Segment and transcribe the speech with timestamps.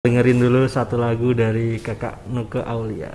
[0.00, 3.12] dengerin dulu satu lagu dari kakak Nuke Aulia.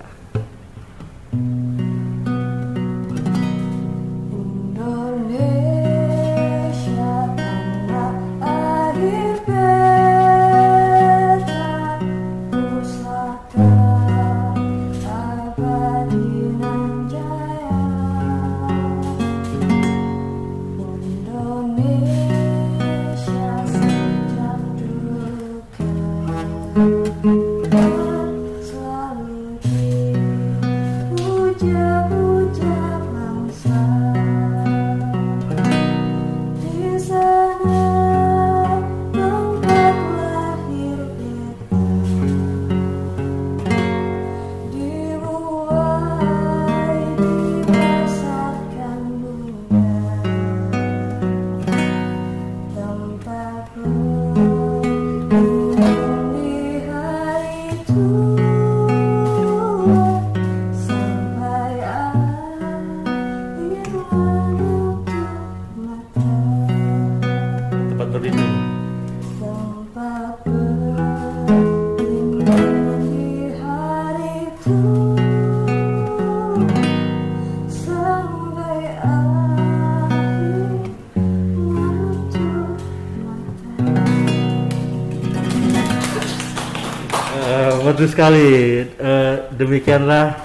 [87.95, 88.83] Merdu sekali.
[89.00, 90.35] Uh, demikianlah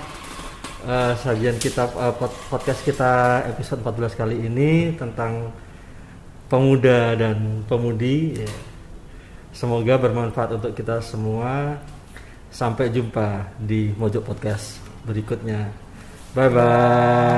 [0.86, 2.14] uh, sajian kita uh,
[2.46, 5.50] podcast kita episode 14 kali ini tentang
[6.50, 8.42] pemuda dan pemudi.
[8.42, 8.50] Ya.
[9.54, 11.78] Semoga bermanfaat untuk kita semua.
[12.50, 15.70] Sampai jumpa di Mojok Podcast berikutnya.
[16.34, 17.30] Bye bye.